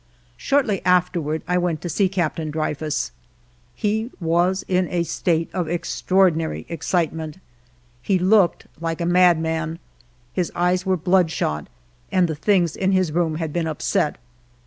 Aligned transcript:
Shortly 0.35 0.83
afterward 0.83 1.43
I 1.47 1.59
went 1.59 1.79
to 1.81 1.87
see 1.87 2.09
Captain 2.09 2.49
Dreyfus. 2.49 3.11
He 3.75 4.09
was 4.19 4.65
in 4.67 4.87
a 4.87 5.03
state 5.03 5.47
of 5.53 5.69
extraordinary 5.69 6.65
excitement. 6.69 7.37
He 8.01 8.17
looked 8.17 8.65
like 8.79 8.99
a 8.99 9.05
madman; 9.05 9.77
his 10.33 10.51
eyes 10.55 10.87
were 10.87 10.97
bloodshot, 10.97 11.67
and 12.11 12.27
the 12.27 12.33
things 12.33 12.75
in 12.75 12.93
his 12.93 13.11
room 13.11 13.35
had 13.35 13.53
been 13.53 13.67
upset. 13.67 14.17